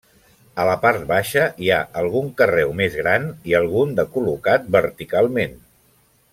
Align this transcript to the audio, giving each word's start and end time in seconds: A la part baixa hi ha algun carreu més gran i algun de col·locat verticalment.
A 0.61 0.63
la 0.67 0.77
part 0.85 1.03
baixa 1.11 1.43
hi 1.65 1.69
ha 1.75 1.77
algun 2.01 2.31
carreu 2.41 2.73
més 2.81 2.97
gran 3.03 3.29
i 3.51 3.55
algun 3.61 3.95
de 4.01 4.09
col·locat 4.17 4.69
verticalment. 4.81 5.59